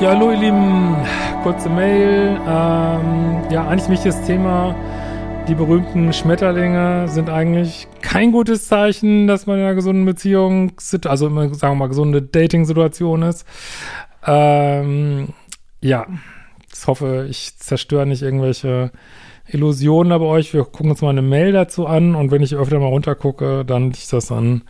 Ja, 0.00 0.12
hallo 0.12 0.30
ihr 0.30 0.38
Lieben, 0.38 0.96
kurze 1.42 1.68
Mail. 1.68 2.40
Ähm, 2.48 3.42
ja, 3.50 3.68
eigentlich 3.68 3.90
wichtiges 3.90 4.22
Thema. 4.22 4.74
Die 5.46 5.54
berühmten 5.54 6.14
Schmetterlinge 6.14 7.06
sind 7.06 7.28
eigentlich 7.28 7.86
kein 8.00 8.32
gutes 8.32 8.66
Zeichen, 8.66 9.26
dass 9.26 9.44
man 9.44 9.58
in 9.58 9.64
einer 9.66 9.74
gesunden 9.74 10.06
Beziehung, 10.06 10.72
also 11.04 11.26
immer, 11.26 11.52
sagen 11.52 11.74
wir 11.74 11.80
mal, 11.80 11.88
gesunde 11.88 12.22
Dating-Situation 12.22 13.20
ist. 13.24 13.46
Ähm, 14.26 15.34
ja, 15.82 16.06
ich 16.72 16.86
hoffe, 16.86 17.26
ich 17.28 17.58
zerstöre 17.58 18.06
nicht 18.06 18.22
irgendwelche 18.22 18.92
Illusionen 19.48 20.18
bei 20.18 20.24
euch. 20.24 20.54
Wir 20.54 20.64
gucken 20.64 20.92
uns 20.92 21.02
mal 21.02 21.10
eine 21.10 21.20
Mail 21.20 21.52
dazu 21.52 21.86
an 21.86 22.14
und 22.14 22.30
wenn 22.30 22.42
ich 22.42 22.56
öfter 22.56 22.78
mal 22.78 22.86
runtergucke, 22.86 23.66
dann 23.66 23.90
liegt 23.90 24.10
das 24.14 24.32
an 24.32 24.62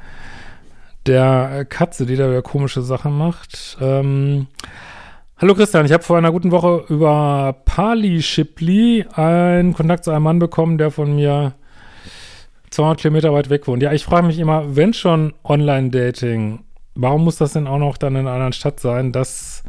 der 1.06 1.64
Katze, 1.66 2.04
die 2.04 2.16
da 2.16 2.28
wieder 2.28 2.42
komische 2.42 2.82
Sachen 2.82 3.16
macht. 3.16 3.78
Ähm, 3.80 4.48
Hallo 5.40 5.54
Christian, 5.54 5.86
ich 5.86 5.92
habe 5.92 6.02
vor 6.02 6.18
einer 6.18 6.32
guten 6.32 6.50
Woche 6.50 6.84
über 6.90 7.56
Pali 7.64 8.20
Shipley 8.20 9.06
einen 9.14 9.72
Kontakt 9.72 10.04
zu 10.04 10.10
einem 10.10 10.24
Mann 10.24 10.38
bekommen, 10.38 10.76
der 10.76 10.90
von 10.90 11.16
mir 11.16 11.54
200 12.68 13.00
Kilometer 13.00 13.32
weit 13.32 13.48
weg 13.48 13.66
wohnt. 13.66 13.82
Ja, 13.82 13.90
ich 13.94 14.04
frage 14.04 14.26
mich 14.26 14.38
immer, 14.38 14.76
wenn 14.76 14.92
schon 14.92 15.32
Online-Dating, 15.42 16.60
warum 16.94 17.24
muss 17.24 17.38
das 17.38 17.54
denn 17.54 17.66
auch 17.66 17.78
noch 17.78 17.96
dann 17.96 18.16
in 18.16 18.26
einer 18.26 18.32
anderen 18.32 18.52
Stadt 18.52 18.80
sein? 18.80 19.12
Das 19.12 19.64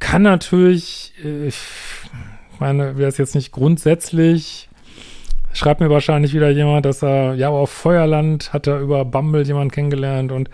kann 0.00 0.22
natürlich, 0.22 1.12
äh, 1.24 1.46
ich 1.46 1.60
meine, 2.58 2.98
wäre 2.98 3.10
es 3.10 3.16
jetzt 3.16 3.36
nicht 3.36 3.52
grundsätzlich, 3.52 4.68
schreibt 5.52 5.78
mir 5.78 5.88
wahrscheinlich 5.88 6.34
wieder 6.34 6.50
jemand, 6.50 6.84
dass 6.84 7.04
er, 7.04 7.34
ja, 7.34 7.48
auf 7.48 7.70
Feuerland 7.70 8.52
hat 8.52 8.66
er 8.66 8.80
über 8.80 9.04
Bumble 9.04 9.44
jemanden 9.44 9.70
kennengelernt 9.70 10.32
und 10.32 10.50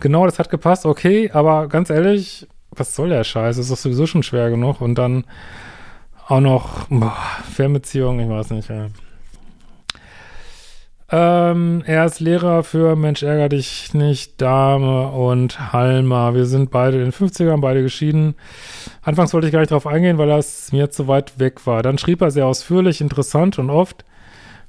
genau, 0.00 0.26
das 0.26 0.40
hat 0.40 0.50
gepasst, 0.50 0.84
okay, 0.84 1.30
aber 1.32 1.68
ganz 1.68 1.90
ehrlich, 1.90 2.48
was 2.70 2.94
soll 2.94 3.08
der 3.10 3.24
Scheiß? 3.24 3.58
Ist 3.58 3.70
doch 3.70 3.76
sowieso 3.76 4.06
schon 4.06 4.22
schwer 4.22 4.50
genug. 4.50 4.80
Und 4.80 4.96
dann 4.96 5.24
auch 6.28 6.40
noch, 6.40 6.86
boah, 6.88 7.16
Fernbeziehung, 7.54 8.20
ich 8.20 8.28
weiß 8.28 8.50
nicht, 8.50 8.68
ja. 8.68 8.88
Ähm, 11.08 11.84
er 11.86 12.04
ist 12.04 12.18
Lehrer 12.18 12.64
für 12.64 12.96
Mensch 12.96 13.22
ärger 13.22 13.48
dich 13.48 13.94
nicht, 13.94 14.40
Dame 14.40 15.08
und 15.08 15.72
Halma. 15.72 16.34
Wir 16.34 16.46
sind 16.46 16.72
beide 16.72 16.96
in 16.96 17.04
den 17.04 17.12
50ern, 17.12 17.60
beide 17.60 17.82
geschieden. 17.82 18.34
Anfangs 19.02 19.32
wollte 19.32 19.46
ich 19.46 19.52
gar 19.52 19.60
nicht 19.60 19.70
drauf 19.70 19.86
eingehen, 19.86 20.18
weil 20.18 20.26
das 20.26 20.72
mir 20.72 20.90
zu 20.90 21.06
weit 21.06 21.38
weg 21.38 21.64
war. 21.64 21.84
Dann 21.84 21.98
schrieb 21.98 22.22
er 22.22 22.32
sehr 22.32 22.46
ausführlich, 22.46 23.00
interessant 23.00 23.60
und 23.60 23.70
oft 23.70 24.04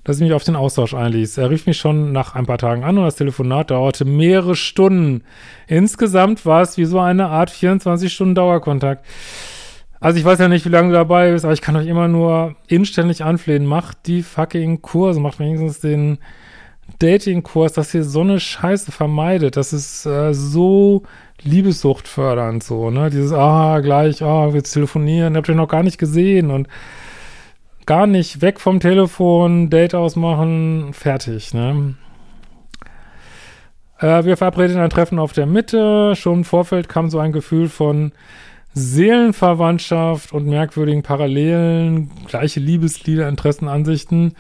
dass 0.08 0.17
ich 0.17 0.23
mich 0.23 0.33
auf 0.33 0.45
den 0.45 0.55
Austausch 0.55 0.94
einließ. 0.94 1.38
Er 1.38 1.50
rief 1.50 1.67
mich 1.67 1.77
schon 1.77 2.13
nach 2.13 2.33
ein 2.33 2.45
paar 2.45 2.58
Tagen 2.58 2.86
an 2.86 2.97
und 2.97 3.03
das 3.03 3.17
Telefonat 3.17 3.72
dauerte 3.72 4.05
mehrere 4.05 4.55
Stunden. 4.55 5.23
Insgesamt 5.67 6.45
war 6.45 6.61
es 6.61 6.77
wie 6.77 6.86
so 6.86 7.02
eine 7.02 7.27
Art 7.27 7.52
24-Stunden-Dauerkontakt. 7.52 9.05
Also 9.99 10.17
ich 10.17 10.23
weiß 10.23 10.39
ja 10.39 10.47
nicht, 10.47 10.66
wie 10.66 10.69
lange 10.69 10.89
du 10.89 10.94
dabei 10.94 11.33
bist, 11.33 11.44
aber 11.44 11.53
ich 11.53 11.61
kann 11.61 11.75
euch 11.75 11.88
immer 11.88 12.08
nur 12.08 12.55
inständig 12.67 13.25
anflehen. 13.25 13.66
Macht 13.66 14.08
die 14.08 14.23
fucking 14.23 14.81
Kurse, 14.81 15.19
macht 15.19 15.39
wenigstens 15.39 15.81
den 15.81 16.19
Dating-Kurs, 16.99 17.73
dass 17.73 17.94
ihr 17.94 18.05
so 18.05 18.21
eine 18.21 18.39
Scheiße 18.39 18.94
vermeidet. 18.94 19.58
Das 19.58 19.73
ist 19.73 20.05
äh, 20.05 20.33
so 20.33 21.03
Liebessucht 21.42 22.08
fördernd 22.08 22.64
so, 22.64 22.92
ne? 22.92 23.09
Dieses, 23.09 23.33
ah, 23.33 23.81
gleich, 23.81 24.23
ah, 24.23 24.53
wir 24.53 24.64
telefonieren, 24.64 25.36
habt 25.36 25.49
ihr 25.49 25.55
noch 25.55 25.67
gar 25.67 25.83
nicht 25.83 25.97
gesehen 25.97 26.49
und 26.49 26.69
gar 27.88 28.05
nicht 28.05 28.41
weg 28.41 28.59
vom 28.59 28.80
Telefon, 28.80 29.71
Date 29.71 29.95
ausmachen, 29.95 30.93
fertig, 30.93 31.55
ne? 31.55 31.95
Äh, 33.99 34.25
wir 34.25 34.37
verabredeten 34.37 34.81
ein 34.81 34.92
Treffen 34.92 35.17
auf 35.17 35.33
der 35.33 35.48
Mitte. 35.48 36.15
Schon 36.15 36.39
im 36.39 36.43
Vorfeld 36.43 36.87
kam 36.89 37.09
so 37.09 37.17
ein 37.17 37.31
Gefühl 37.31 37.70
von 37.70 38.11
Seelenverwandtschaft 38.73 40.33
und 40.33 40.45
merkwürdigen 40.45 41.02
Parallelen, 41.02 42.11
gleiche 42.27 42.59
Liebeslieder, 42.59 43.27
Interessen, 43.27 43.67
Ansichten 43.67 44.36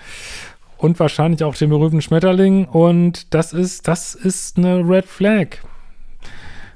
und 0.77 0.99
wahrscheinlich 0.99 1.43
auch 1.43 1.55
den 1.55 1.69
berühmten 1.69 2.01
Schmetterling. 2.01 2.65
Und 2.65 3.33
das 3.33 3.53
ist, 3.53 3.87
das 3.87 4.13
ist 4.13 4.57
eine 4.57 4.87
Red 4.87 5.05
Flag. 5.05 5.47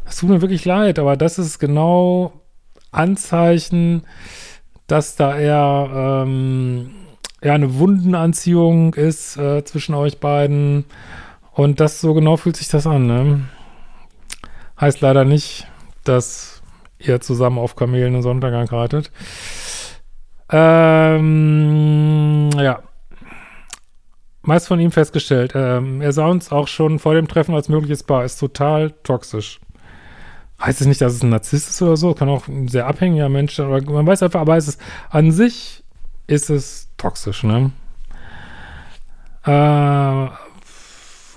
Es 0.06 0.18
tut 0.18 0.30
mir 0.30 0.42
wirklich 0.42 0.66
leid, 0.66 0.98
aber 0.98 1.18
das 1.18 1.38
ist 1.38 1.60
genau 1.60 2.34
Anzeichen, 2.92 4.04
dass 4.92 5.16
da 5.16 5.38
eher, 5.38 6.26
ähm, 6.26 6.92
eher 7.40 7.54
eine 7.54 7.76
Wundenanziehung 7.76 8.94
ist 8.94 9.38
äh, 9.38 9.64
zwischen 9.64 9.96
euch 9.96 10.20
beiden. 10.20 10.84
Und 11.54 11.80
das 11.80 12.02
so 12.02 12.14
genau 12.14 12.36
fühlt 12.36 12.58
sich 12.58 12.68
das 12.68 12.86
an, 12.86 13.08
ne? 13.08 13.42
Heißt 14.80 15.00
leider 15.00 15.24
nicht, 15.24 15.66
dass 16.04 16.62
ihr 17.00 17.22
zusammen 17.22 17.58
auf 17.58 17.78
Kamelen 17.78 18.16
und 18.16 18.22
Sonnenuntergang 18.22 18.68
reitet. 18.68 19.12
Ähm, 20.50 22.50
ja. 22.58 22.82
Meist 24.42 24.68
von 24.68 24.80
ihm 24.82 24.92
festgestellt. 24.92 25.54
Ähm, 25.56 26.02
er 26.02 26.12
sah 26.12 26.28
uns 26.28 26.52
auch 26.52 26.68
schon 26.68 27.00
vor 27.00 27.14
dem 27.14 27.30
Treffen 27.30 27.56
als 27.56 27.70
mögliches 27.70 28.04
Paar. 28.04 28.26
Ist 28.26 28.40
total 28.40 28.92
toxisch 29.04 29.62
heißt 30.62 30.82
es 30.82 30.88
nicht, 30.88 31.02
dass 31.02 31.14
es 31.14 31.24
ein 31.24 31.30
Narzisst 31.30 31.70
ist 31.70 31.82
oder 31.82 31.98
so, 31.98 32.14
kann 32.14 32.30
auch 32.30 32.48
ein 32.48 32.68
sehr 32.68 32.88
abhängiger 32.88 33.30
Mensch 33.30 33.56
sein, 33.56 33.66
aber 33.68 33.82
man 33.82 34.08
weiß 34.08 34.24
einfach, 34.24 34.42
aber 34.42 34.58
es 34.58 34.68
ist, 34.68 34.82
an 35.10 35.32
sich 35.32 35.84
ist 36.28 36.50
es 36.50 36.90
toxisch, 36.98 37.44
ne? 37.44 37.72
Äh, 39.44 40.30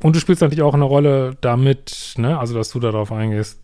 und 0.03 0.15
du 0.15 0.21
spielst 0.21 0.43
natürlich 0.43 0.63
auch 0.63 0.75
eine 0.75 0.85
Rolle 0.85 1.37
damit, 1.41 2.15
ne? 2.19 2.39
Also, 2.39 2.55
dass 2.55 2.71
du 2.71 2.81
darauf 2.81 3.11
eingehst. 3.11 3.63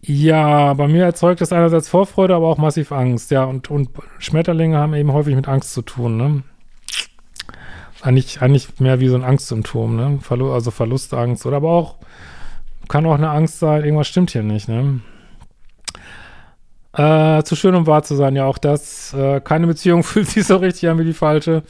Ja, 0.00 0.74
bei 0.74 0.88
mir 0.88 1.04
erzeugt 1.04 1.40
das 1.40 1.52
einerseits 1.52 1.88
Vorfreude, 1.88 2.34
aber 2.34 2.46
auch 2.48 2.58
massiv 2.58 2.92
Angst, 2.92 3.30
ja. 3.30 3.44
Und, 3.44 3.70
und 3.70 3.90
Schmetterlinge 4.18 4.76
haben 4.78 4.94
eben 4.94 5.12
häufig 5.12 5.34
mit 5.34 5.48
Angst 5.48 5.72
zu 5.72 5.82
tun, 5.82 6.16
ne? 6.16 6.42
Eigentlich, 8.02 8.42
eigentlich 8.42 8.80
mehr 8.80 9.00
wie 9.00 9.08
so 9.08 9.16
ein 9.16 9.24
Angstsymptom, 9.24 9.96
ne? 9.96 10.18
Verlu 10.20 10.52
also 10.52 10.70
Verlustangst 10.70 11.46
oder 11.46 11.58
aber 11.58 11.70
auch 11.70 11.96
kann 12.88 13.06
auch 13.06 13.14
eine 13.14 13.30
Angst 13.30 13.58
sein, 13.58 13.84
irgendwas 13.84 14.08
stimmt 14.08 14.30
hier 14.30 14.42
nicht, 14.42 14.68
ne? 14.68 15.00
Äh, 16.92 17.42
zu 17.42 17.56
schön, 17.56 17.74
um 17.74 17.86
wahr 17.86 18.02
zu 18.04 18.14
sein, 18.16 18.36
ja, 18.36 18.46
auch 18.46 18.58
das. 18.58 19.12
Äh, 19.12 19.40
keine 19.40 19.66
Beziehung 19.66 20.02
fühlt 20.02 20.28
sich 20.28 20.46
so 20.46 20.56
richtig 20.56 20.88
an 20.88 20.98
wie 20.98 21.04
die 21.04 21.12
falsche. 21.12 21.62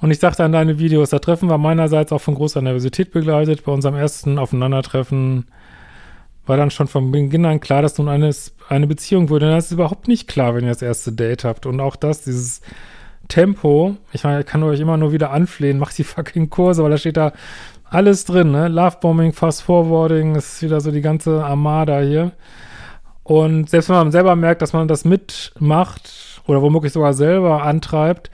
Und 0.00 0.10
ich 0.10 0.18
dachte 0.18 0.44
an 0.44 0.52
deine 0.52 0.78
Videos, 0.78 1.10
das 1.10 1.20
Treffen 1.20 1.48
war 1.48 1.58
meinerseits 1.58 2.12
auch 2.12 2.20
von 2.20 2.34
großer 2.34 2.62
Nervosität 2.62 3.10
begleitet. 3.12 3.64
Bei 3.64 3.72
unserem 3.72 3.94
ersten 3.94 4.38
Aufeinandertreffen 4.38 5.46
war 6.46 6.56
dann 6.56 6.70
schon 6.70 6.88
von 6.88 7.10
Beginn 7.10 7.44
an 7.44 7.60
klar, 7.60 7.82
dass 7.82 7.98
nun 7.98 8.08
eine, 8.08 8.34
eine 8.68 8.86
Beziehung 8.86 9.28
würde. 9.28 9.50
Das 9.50 9.66
ist 9.66 9.72
überhaupt 9.72 10.08
nicht 10.08 10.26
klar, 10.26 10.54
wenn 10.54 10.64
ihr 10.64 10.70
das 10.70 10.82
erste 10.82 11.12
Date 11.12 11.44
habt. 11.44 11.66
Und 11.66 11.80
auch 11.80 11.96
das, 11.96 12.22
dieses 12.22 12.60
Tempo, 13.28 13.96
ich 14.12 14.24
meine, 14.24 14.40
ich 14.40 14.46
kann 14.46 14.62
euch 14.62 14.80
immer 14.80 14.96
nur 14.96 15.12
wieder 15.12 15.30
anflehen, 15.30 15.78
macht 15.80 15.96
die 15.96 16.04
fucking 16.04 16.50
Kurse, 16.50 16.82
weil 16.82 16.90
da 16.90 16.98
steht 16.98 17.16
da 17.16 17.32
alles 17.90 18.24
drin, 18.24 18.52
ne? 18.52 18.68
Lovebombing, 18.68 19.32
Fast 19.32 19.62
Forwarding, 19.62 20.36
ist 20.36 20.62
wieder 20.62 20.80
so 20.80 20.90
die 20.92 21.00
ganze 21.00 21.44
Armada 21.44 22.00
hier. 22.00 22.32
Und 23.24 23.68
selbst 23.68 23.88
wenn 23.88 23.96
man 23.96 24.12
selber 24.12 24.36
merkt, 24.36 24.62
dass 24.62 24.72
man 24.72 24.88
das 24.88 25.04
mitmacht 25.04 26.40
oder 26.46 26.62
womöglich 26.62 26.92
sogar 26.92 27.12
selber 27.12 27.62
antreibt, 27.62 28.30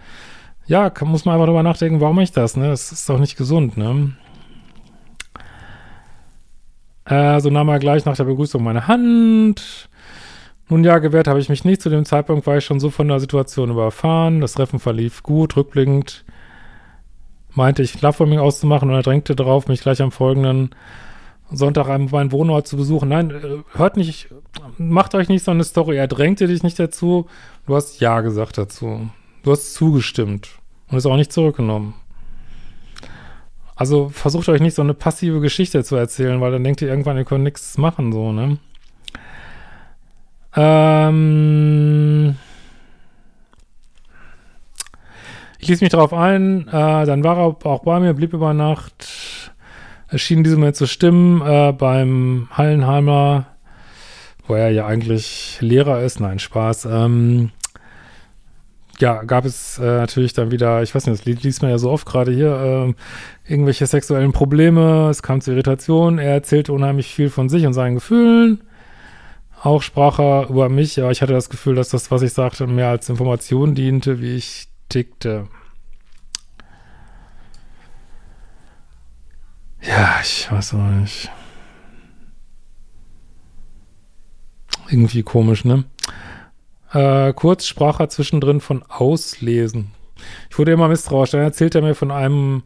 ja, 0.67 0.93
muss 1.05 1.25
man 1.25 1.35
einfach 1.35 1.47
drüber 1.47 1.63
nachdenken, 1.63 2.01
warum 2.01 2.21
ich 2.21 2.33
das, 2.33 2.57
ne? 2.57 2.69
Das 2.69 2.93
ist 2.93 3.09
doch 3.09 3.19
nicht 3.19 3.37
gesund, 3.37 3.77
ne? 3.77 4.13
Äh, 7.07 7.41
so 7.41 7.51
nahm 7.51 7.69
er 7.69 7.79
gleich 7.79 8.05
nach 8.05 8.17
der 8.17 8.25
Begrüßung 8.25 8.63
meine 8.63 8.89
Hand. 8.89 9.89
Nun 10.69 10.83
ja, 10.83 10.99
gewährt 10.99 11.29
habe 11.29 11.39
ich 11.39 11.49
mich 11.49 11.65
nicht. 11.65 11.81
Zu 11.81 11.89
dem 11.89 12.05
Zeitpunkt 12.05 12.47
war 12.47 12.57
ich 12.57 12.65
schon 12.65 12.81
so 12.81 12.91
von 12.91 13.07
der 13.09 13.21
Situation 13.21 13.71
überfahren. 13.71 14.41
Das 14.41 14.55
Treffen 14.55 14.81
verlief 14.81 15.23
gut, 15.23 15.57
rückblickend 15.57 16.25
meinte 17.57 17.83
ich, 17.83 17.95
Clubforming 17.95 18.39
auszumachen 18.39 18.89
und 18.89 18.95
er 18.95 19.03
drängte 19.03 19.35
darauf, 19.35 19.67
mich 19.67 19.81
gleich 19.81 20.01
am 20.03 20.13
folgenden 20.13 20.71
Sonntag 21.51 21.89
meinen 21.89 22.33
Wohnort 22.33 22.67
zu 22.67 22.77
besuchen. 22.77 23.09
Nein, 23.09 23.31
äh, 23.31 23.79
hört 23.79 23.97
nicht, 23.97 24.29
macht 24.79 25.15
euch 25.15 25.29
nicht 25.29 25.45
so 25.45 25.51
eine 25.51 25.65
Story. 25.65 25.97
Er 25.97 26.09
drängte 26.09 26.47
dich 26.47 26.63
nicht 26.63 26.79
dazu. 26.79 27.27
Du 27.67 27.75
hast 27.75 28.01
Ja 28.01 28.21
gesagt 28.21 28.59
dazu. 28.59 29.09
Du 29.43 29.53
hast 29.53 29.75
zugestimmt 29.75 30.51
und 30.91 30.99
es 30.99 31.07
auch 31.07 31.17
nicht 31.17 31.33
zurückgenommen. 31.33 31.95
Also 33.77 34.09
versucht 34.09 34.49
euch 34.49 34.61
nicht 34.61 34.75
so 34.75 34.83
eine 34.83 34.95
passive 34.95 35.41
Geschichte 35.41 35.85
zu 35.85 35.97
erzählen, 35.97 36.41
weil 36.41 36.51
dann 36.51 36.65
denkt 36.65 36.83
ihr 36.83 36.89
irgendwann, 36.89 37.19
ihr 37.19 37.25
könnt 37.25 37.45
nichts 37.45 37.77
machen, 37.79 38.11
so, 38.11 38.33
ne? 38.33 38.59
Ähm, 40.57 42.37
Ich 45.59 45.69
ließ 45.69 45.81
mich 45.81 45.91
darauf 45.91 46.13
ein, 46.13 46.69
äh, 46.69 47.07
dann 47.07 47.25
war 47.25 47.39
er 47.39 47.57
auch 47.67 47.83
bei 47.83 48.01
mir, 48.01 48.15
blieb 48.15 48.33
über 48.33 48.53
Nacht. 48.53 49.53
Es 50.09 50.21
schien 50.21 50.45
diesem 50.45 50.61
Moment 50.61 50.77
zu 50.77 50.87
stimmen 50.87 51.43
äh, 51.43 51.73
beim 51.73 52.49
Hallenheimer, 52.53 53.47
wo 54.47 54.55
er 54.55 54.71
ja 54.71 54.87
eigentlich 54.87 55.59
Lehrer 55.61 56.03
ist. 56.03 56.21
Nein, 56.21 56.39
Spaß. 56.39 56.85
Ähm, 56.87 57.51
ja, 58.99 59.23
gab 59.25 59.45
es 59.45 59.79
äh, 59.79 59.83
natürlich 59.83 60.33
dann 60.33 60.51
wieder, 60.51 60.83
ich 60.83 60.95
weiß 60.95 61.07
nicht, 61.07 61.27
das 61.27 61.43
liest 61.43 61.63
man 61.63 61.71
ja 61.71 61.79
so 61.79 61.91
oft 61.91 62.07
gerade 62.07 62.33
hier, 62.33 62.95
äh, 62.97 63.51
irgendwelche 63.51 63.87
sexuellen 63.87 64.33
Probleme, 64.33 65.09
es 65.11 65.23
kam 65.23 65.41
zu 65.41 65.53
Irritation, 65.53 66.19
er 66.19 66.33
erzählte 66.33 66.73
unheimlich 66.73 67.15
viel 67.15 67.29
von 67.29 67.49
sich 67.49 67.67
und 67.67 67.75
seinen 67.75 67.97
Gefühlen. 67.97 68.63
Auch 69.63 69.83
sprach 69.83 70.19
er 70.19 70.49
über 70.49 70.69
mich, 70.69 71.01
aber 71.01 71.11
ich 71.11 71.23
hatte 71.23 71.33
das 71.33 71.51
Gefühl, 71.51 71.75
dass 71.75 71.89
das, 71.89 72.11
was 72.11 72.23
ich 72.23 72.33
sagte, 72.33 72.67
mehr 72.67 72.89
als 72.89 73.09
Information 73.09 73.75
diente, 73.75 74.21
wie 74.21 74.37
ich 74.37 74.69
tickte. 74.89 75.49
Ja, 79.83 80.19
ich 80.23 80.51
weiß 80.51 80.75
auch 80.75 80.79
nicht. 80.79 81.31
Irgendwie 84.89 85.23
komisch, 85.23 85.65
ne? 85.65 85.85
Äh, 86.93 87.33
kurz 87.35 87.67
sprach 87.67 88.01
er 88.01 88.09
zwischendrin 88.09 88.61
von 88.61 88.83
Auslesen. 88.89 89.93
Ich 90.51 90.59
wurde 90.59 90.73
immer 90.73 90.89
misstrauisch. 90.89 91.31
Dann 91.31 91.43
erzählt 91.43 91.75
er 91.75 91.83
mir 91.83 91.95
von 91.95 92.11
einem, 92.11 92.63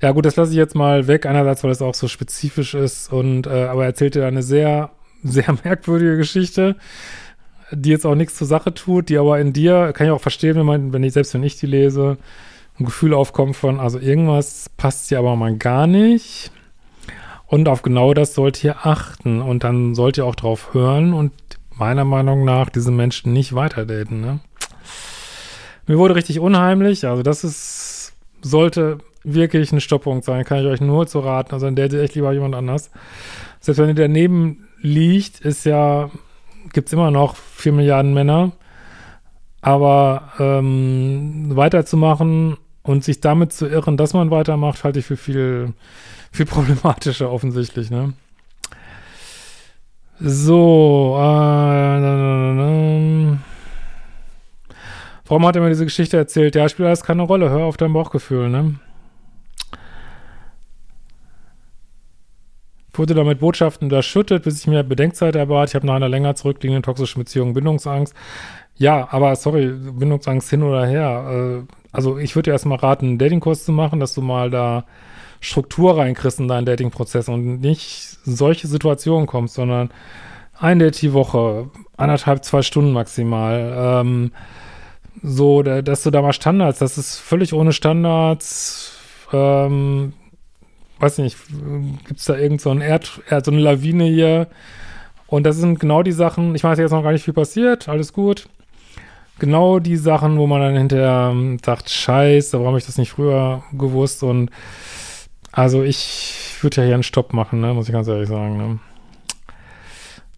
ja 0.00 0.12
gut, 0.12 0.24
das 0.24 0.36
lasse 0.36 0.52
ich 0.52 0.56
jetzt 0.56 0.74
mal 0.74 1.06
weg, 1.06 1.26
einerseits, 1.26 1.62
weil 1.62 1.70
es 1.70 1.82
auch 1.82 1.94
so 1.94 2.08
spezifisch 2.08 2.74
ist 2.74 3.12
und, 3.12 3.46
äh, 3.46 3.66
aber 3.66 3.82
er 3.82 3.88
erzählte 3.88 4.24
eine 4.26 4.42
sehr, 4.42 4.90
sehr 5.22 5.56
merkwürdige 5.64 6.16
Geschichte, 6.16 6.76
die 7.70 7.90
jetzt 7.90 8.06
auch 8.06 8.14
nichts 8.14 8.36
zur 8.36 8.46
Sache 8.46 8.72
tut, 8.72 9.08
die 9.08 9.18
aber 9.18 9.40
in 9.40 9.52
dir, 9.52 9.92
kann 9.92 10.06
ich 10.06 10.12
auch 10.12 10.20
verstehen, 10.20 10.56
wenn 10.56 10.66
man, 10.66 10.92
wenn 10.92 11.02
ich, 11.02 11.12
selbst 11.12 11.34
wenn 11.34 11.42
ich 11.42 11.56
die 11.56 11.66
lese, 11.66 12.18
ein 12.78 12.84
Gefühl 12.84 13.14
aufkommt 13.14 13.56
von, 13.56 13.80
also 13.80 13.98
irgendwas 13.98 14.70
passt 14.76 15.08
hier 15.08 15.18
aber 15.18 15.34
mal 15.36 15.56
gar 15.56 15.86
nicht. 15.86 16.50
Und 17.46 17.68
auf 17.68 17.82
genau 17.82 18.12
das 18.12 18.34
sollt 18.34 18.62
ihr 18.64 18.86
achten 18.86 19.40
und 19.40 19.64
dann 19.64 19.94
sollt 19.94 20.18
ihr 20.18 20.26
auch 20.26 20.34
drauf 20.34 20.74
hören 20.74 21.14
und 21.14 21.32
meiner 21.76 22.04
Meinung 22.04 22.44
nach 22.44 22.70
diese 22.70 22.90
Menschen 22.90 23.32
nicht 23.32 23.54
weiterdaten, 23.54 24.20
ne? 24.20 24.40
Mir 25.86 25.98
wurde 25.98 26.16
richtig 26.16 26.40
unheimlich, 26.40 27.06
also 27.06 27.22
das 27.22 27.44
ist, 27.44 28.12
sollte 28.42 28.98
wirklich 29.22 29.70
ein 29.70 29.80
Stopppunkt 29.80 30.24
sein, 30.24 30.44
kann 30.44 30.58
ich 30.58 30.66
euch 30.66 30.80
nur 30.80 31.06
zu 31.06 31.20
raten, 31.20 31.52
also 31.52 31.68
in 31.68 31.76
der 31.76 31.92
echt 31.92 32.16
lieber 32.16 32.32
jemand 32.32 32.56
anders. 32.56 32.90
Selbst 33.60 33.78
wenn 33.78 33.88
ihr 33.88 33.94
daneben 33.94 34.66
liegt, 34.80 35.40
ist 35.40 35.64
ja, 35.64 36.10
gibt's 36.72 36.92
immer 36.92 37.10
noch 37.10 37.36
vier 37.36 37.72
Milliarden 37.72 38.14
Männer, 38.14 38.52
aber 39.60 40.32
ähm, 40.38 41.56
weiterzumachen 41.56 42.56
und 42.82 43.04
sich 43.04 43.20
damit 43.20 43.52
zu 43.52 43.66
irren, 43.66 43.96
dass 43.96 44.14
man 44.14 44.30
weitermacht, 44.30 44.84
halte 44.84 45.00
ich 45.00 45.06
für 45.06 45.16
viel, 45.16 45.72
viel 46.32 46.46
problematischer 46.46 47.30
offensichtlich, 47.30 47.90
ne? 47.90 48.12
So, 50.18 51.16
äh, 51.18 51.96
Warum 55.28 55.44
hat 55.44 55.56
er 55.56 55.62
mir 55.62 55.68
diese 55.68 55.84
Geschichte 55.84 56.16
erzählt? 56.16 56.54
Ja, 56.54 56.68
spielt 56.68 56.86
alles 56.86 57.02
keine 57.02 57.22
Rolle. 57.22 57.50
Hör 57.50 57.64
auf 57.64 57.76
dein 57.76 57.92
Bauchgefühl, 57.92 58.48
ne? 58.48 58.76
Wurde 62.98 63.14
damit 63.14 63.40
Botschaften 63.40 63.86
unterschüttet, 63.86 64.44
bis 64.44 64.60
ich 64.60 64.66
mir 64.66 64.82
Bedenkzeit 64.82 65.36
erbat. 65.36 65.70
Ich 65.70 65.74
habe 65.74 65.86
nach 65.86 65.94
einer 65.94 66.08
länger 66.08 66.34
zurückliegenden 66.34 66.82
toxischen 66.82 67.20
Beziehung 67.20 67.54
Bindungsangst. 67.54 68.14
Ja, 68.76 69.08
aber 69.10 69.34
sorry, 69.36 69.68
Bindungsangst 69.68 70.50
hin 70.50 70.62
oder 70.62 70.86
her. 70.86 71.62
Äh, 71.62 71.72
also 71.92 72.18
ich 72.18 72.36
würde 72.36 72.50
dir 72.50 72.52
erstmal 72.52 72.78
raten, 72.78 73.06
einen 73.06 73.18
Datingkurs 73.18 73.64
zu 73.64 73.72
machen, 73.72 74.00
dass 74.00 74.14
du 74.14 74.20
mal 74.20 74.50
da 74.50 74.84
Struktur 75.40 75.98
reinkriegst 75.98 76.40
in 76.40 76.48
deinen 76.48 76.66
Datingprozess 76.66 77.28
und 77.28 77.60
nicht 77.60 78.18
solche 78.24 78.66
Situationen 78.66 79.26
kommst, 79.26 79.54
sondern 79.54 79.90
ein 80.58 80.78
Date 80.78 81.00
die 81.02 81.12
Woche, 81.12 81.70
anderthalb, 81.96 82.44
zwei 82.44 82.62
Stunden 82.62 82.92
maximal. 82.92 83.74
Ähm, 83.76 84.32
so, 85.22 85.62
dass 85.62 86.02
du 86.02 86.10
da 86.10 86.22
mal 86.22 86.32
Standards, 86.32 86.78
das 86.78 86.98
ist 86.98 87.18
völlig 87.18 87.54
ohne 87.54 87.72
Standards, 87.72 88.92
ähm, 89.32 90.12
weiß 90.98 91.18
nicht, 91.18 91.36
gibt 92.06 92.20
es 92.20 92.26
da 92.26 92.36
irgend 92.36 92.60
so 92.60 92.70
ein 92.70 92.80
Erd, 92.80 93.20
so 93.44 93.50
eine 93.50 93.60
Lawine 93.60 94.04
hier? 94.04 94.48
Und 95.26 95.44
das 95.44 95.56
sind 95.56 95.80
genau 95.80 96.02
die 96.02 96.12
Sachen, 96.12 96.54
ich 96.54 96.64
weiß 96.64 96.78
jetzt 96.78 96.92
noch 96.92 97.02
gar 97.02 97.12
nicht 97.12 97.24
viel 97.24 97.34
passiert, 97.34 97.88
alles 97.88 98.12
gut. 98.12 98.48
Genau 99.38 99.80
die 99.80 99.96
Sachen, 99.96 100.38
wo 100.38 100.46
man 100.46 100.62
dann 100.62 100.76
hinterher 100.76 101.30
ähm, 101.32 101.58
sagt, 101.64 101.90
scheiße, 101.90 102.54
warum 102.54 102.68
habe 102.68 102.78
ich 102.78 102.86
das 102.86 102.96
nicht 102.96 103.10
früher 103.10 103.62
gewusst? 103.72 104.22
Und 104.22 104.50
also 105.52 105.82
ich 105.82 106.54
würde 106.60 106.80
ja 106.80 106.86
hier 106.86 106.94
einen 106.94 107.02
Stopp 107.02 107.32
machen, 107.32 107.60
ne, 107.60 107.74
muss 107.74 107.88
ich 107.88 107.92
ganz 107.92 108.08
ehrlich 108.08 108.28
sagen. 108.28 108.56
Ne? 108.56 108.78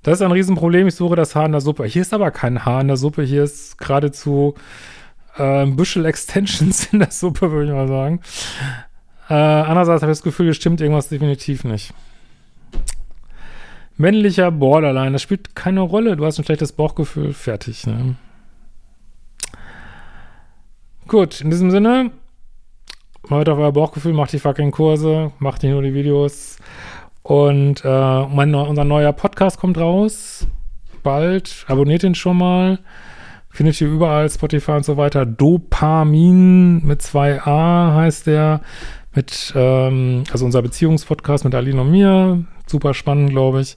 Das 0.02 0.14
ist 0.20 0.22
ein 0.22 0.32
Riesenproblem. 0.32 0.88
Ich 0.88 0.94
suche 0.94 1.16
das 1.16 1.34
Haar 1.34 1.46
in 1.46 1.52
der 1.52 1.60
Suppe. 1.60 1.84
Hier 1.84 2.02
ist 2.02 2.14
aber 2.14 2.30
kein 2.30 2.64
Haar 2.64 2.80
in 2.80 2.88
der 2.88 2.96
Suppe. 2.96 3.22
Hier 3.22 3.44
ist 3.44 3.78
geradezu 3.78 4.54
äh, 5.36 5.66
Büschel 5.66 6.06
Extensions 6.06 6.92
in 6.92 7.00
der 7.00 7.10
Suppe, 7.10 7.50
würde 7.50 7.66
ich 7.66 7.76
mal 7.76 7.88
sagen. 7.88 8.20
Äh, 9.28 9.34
andererseits 9.34 10.02
habe 10.02 10.12
ich 10.12 10.18
das 10.18 10.24
Gefühl, 10.24 10.54
stimmt 10.54 10.80
irgendwas 10.80 11.08
definitiv 11.08 11.64
nicht. 11.64 11.92
Männlicher 13.96 14.50
Borderline, 14.50 15.12
das 15.12 15.22
spielt 15.22 15.54
keine 15.56 15.80
Rolle. 15.80 16.16
Du 16.16 16.24
hast 16.24 16.38
ein 16.38 16.44
schlechtes 16.44 16.72
Bauchgefühl. 16.72 17.32
Fertig, 17.32 17.86
ne? 17.86 18.14
Gut, 21.08 21.40
in 21.40 21.50
diesem 21.50 21.70
Sinne, 21.70 22.10
hört 23.28 23.48
auf 23.48 23.58
euer 23.58 23.72
Bauchgefühl, 23.72 24.12
macht 24.12 24.32
die 24.32 24.38
fucking 24.38 24.70
Kurse, 24.70 25.32
macht 25.38 25.62
nicht 25.62 25.72
nur 25.72 25.82
die 25.82 25.94
Videos. 25.94 26.58
Und 27.22 27.84
äh, 27.84 28.26
mein, 28.26 28.54
unser 28.54 28.84
neuer 28.84 29.12
Podcast 29.12 29.58
kommt 29.58 29.78
raus. 29.78 30.46
Bald. 31.02 31.64
Abonniert 31.68 32.02
ihn 32.04 32.14
schon 32.14 32.38
mal. 32.38 32.78
Findet 33.58 33.80
ihr 33.80 33.88
überall, 33.88 34.30
Spotify 34.30 34.70
und 34.70 34.84
so 34.84 34.96
weiter. 34.96 35.26
Dopamin 35.26 36.80
mit 36.86 37.02
zwei 37.02 37.42
A 37.42 37.92
heißt 37.92 38.28
der. 38.28 38.60
Mit, 39.12 39.52
ähm, 39.56 40.22
also 40.30 40.44
unser 40.44 40.62
Beziehungspodcast 40.62 41.44
mit 41.44 41.56
Aline 41.56 41.80
und 41.80 41.90
mir. 41.90 42.44
Super 42.68 42.94
spannend, 42.94 43.30
glaube 43.30 43.60
ich. 43.62 43.76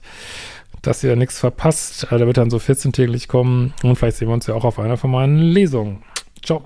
Dass 0.82 1.02
ihr 1.02 1.16
nichts 1.16 1.40
verpasst. 1.40 2.06
Äh, 2.12 2.18
der 2.18 2.28
wird 2.28 2.36
dann 2.36 2.48
so 2.48 2.58
14-täglich 2.58 3.26
kommen. 3.26 3.74
Und 3.82 3.96
vielleicht 3.96 4.18
sehen 4.18 4.28
wir 4.28 4.34
uns 4.34 4.46
ja 4.46 4.54
auch 4.54 4.64
auf 4.64 4.78
einer 4.78 4.96
von 4.96 5.10
meinen 5.10 5.40
Lesungen. 5.40 6.04
Ciao. 6.44 6.62